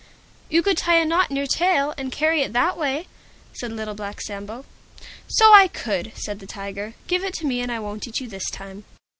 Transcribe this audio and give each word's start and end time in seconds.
"You 0.49 0.63
could 0.63 0.77
tie 0.79 0.95
a 0.97 1.05
knot 1.05 1.29
on 1.29 1.37
your 1.37 1.45
tail 1.45 1.93
and 1.95 2.11
carry 2.11 2.41
it 2.41 2.53
that 2.53 2.75
way," 2.75 3.07
said 3.53 3.71
Little 3.71 3.93
Black 3.93 4.19
Sambo. 4.19 4.65
"So 5.27 5.53
I 5.53 5.67
could," 5.67 6.11
said 6.15 6.39
the 6.39 6.47
Tiger. 6.47 6.95
"Give 7.05 7.23
it 7.23 7.33
to 7.35 7.45
me, 7.45 7.61
and 7.61 7.71
I 7.71 7.77
won't 7.77 8.07
eat 8.07 8.19
you 8.19 8.27
this 8.27 8.49
time." 8.49 8.83